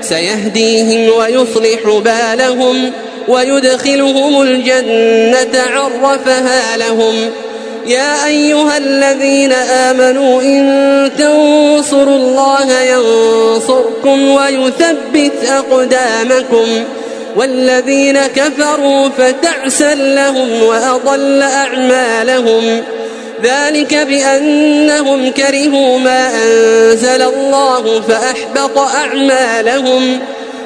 [0.00, 2.92] سيهديهم ويصلح بالهم
[3.28, 7.14] ويدخلهم الجنة عرفها لهم.
[7.86, 16.84] يا أيها الذين آمنوا إن تنصروا الله ينصركم ويثبت أقدامكم.
[17.36, 22.82] والذين كفروا فتعسا لهم وأضل أعمالهم.
[23.42, 30.20] ذلك بأنهم كرهوا ما أنزل الله فأحبط أعمالهم.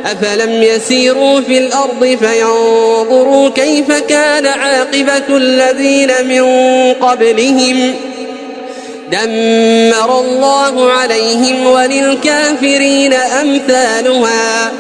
[0.07, 6.45] أفلم يسيروا في الأرض فينظروا كيف كان عاقبة الذين من
[6.95, 7.95] قبلهم.
[9.12, 14.73] دمر الله عليهم وللكافرين أمثالها.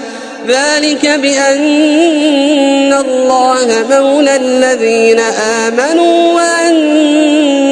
[0.48, 7.19] ذلك بأن الله مولى الذين آمنوا وأن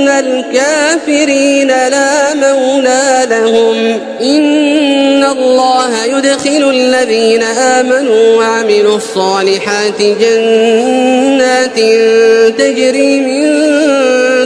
[0.09, 4.01] الكافرين لا مولى لهم.
[4.21, 11.77] إن الله يدخل الذين آمنوا وعملوا الصالحات جنات
[12.59, 13.49] تجري من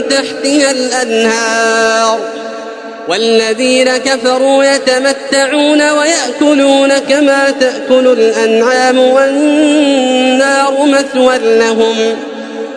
[0.09, 2.19] تحتها الأنهار.
[3.07, 12.15] والذين كفروا يتمتعون ويأكلون كما تأكل الأنعام والنار مثوى لهم.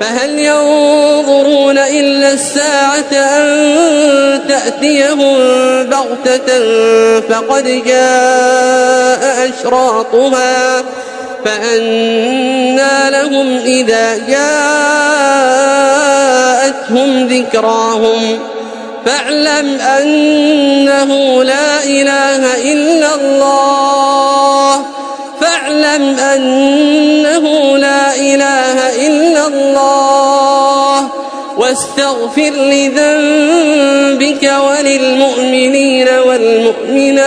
[0.00, 5.36] فهل ينظرون إلا الساعة أن تأتيهم
[5.84, 6.60] بغتة
[7.20, 10.82] فقد جاء أشراطها
[11.44, 14.18] فأنى لهم إذا
[16.58, 18.38] جاءتهم ذكراهم
[19.06, 23.89] فاعلم أنه لا إله إلا الله
[31.80, 37.20] واستغفر لذنبك وللمؤمنين والمؤمنات.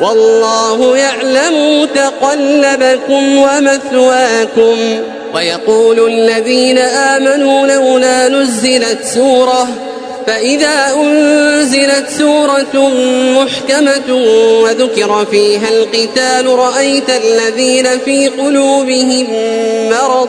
[0.00, 4.76] والله يعلم متقلبكم ومثواكم.
[5.34, 9.68] ويقول الذين آمنوا لولا نزلت سورة
[10.26, 12.90] فإذا أنزلت سورة
[13.36, 14.14] محكمة
[14.62, 19.26] وذكر فيها القتال رأيت الذين في قلوبهم
[19.90, 20.28] مرض.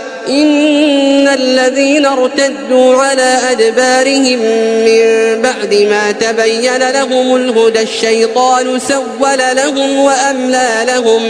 [0.27, 4.39] إن الذين ارتدوا على أدبارهم
[4.85, 11.21] من بعد ما تبين لهم الهدى الشيطان سول لهم وأملى لهم.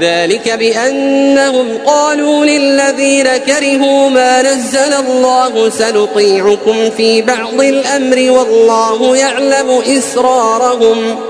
[0.00, 11.29] ذلك بأنهم قالوا للذين كرهوا ما نزل الله سنطيعكم في بعض الأمر والله يعلم إسرارهم.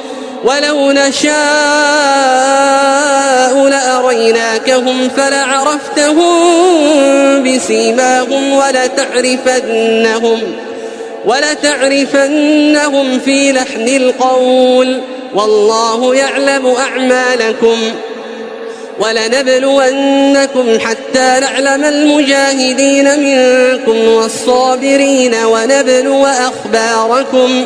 [0.43, 1.31] ولو نشاء
[3.67, 6.23] لأريناكهم فلعرفتهم
[7.43, 10.41] بسيماهم ولتعرفنهم
[11.25, 15.01] ولتعرفنهم في لحن القول.
[15.33, 17.77] والله يعلم أعمالكم.
[18.99, 27.65] ولنبلونكم حتى نعلم المجاهدين منكم والصابرين ونبلو أخباركم.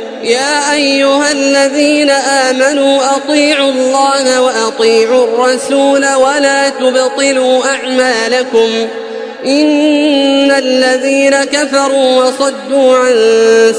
[0.23, 8.87] يا أيها الذين آمنوا أطيعوا الله وأطيعوا الرسول ولا تبطلوا أعمالكم
[9.45, 13.13] إن الذين كفروا وصدوا عن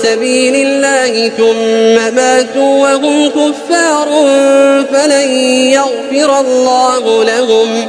[0.02, 4.08] سبيل الله ثم ماتوا وهم كفار
[4.92, 5.30] فلن
[5.70, 7.88] يغفر الله لهم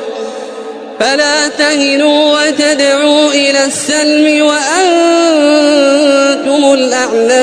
[1.00, 5.94] فلا تهنوا وتدعوا إلى السلم وأنتم
[6.74, 7.43] الأعلون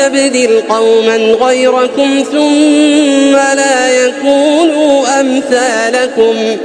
[0.00, 6.56] يستبدل قوما غيركم ثم لا يكونوا أمثالكم.